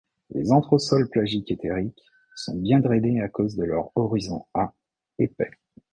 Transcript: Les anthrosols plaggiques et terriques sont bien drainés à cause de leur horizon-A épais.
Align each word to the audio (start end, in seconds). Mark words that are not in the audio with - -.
Les 0.31 0.51
anthrosols 0.51 1.07
plaggiques 1.09 1.51
et 1.51 1.57
terriques 1.57 2.03
sont 2.35 2.55
bien 2.57 2.79
drainés 2.79 3.21
à 3.21 3.29
cause 3.29 3.55
de 3.55 3.65
leur 3.65 3.91
horizon-A 3.95 4.73
épais. 5.19 5.51